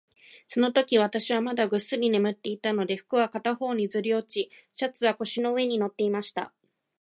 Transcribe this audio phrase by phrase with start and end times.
[0.47, 6.51] そのとき、私はまだぐっすり眠っていたので、服は片方にずり落ち、シャツは腰の上に載っていました。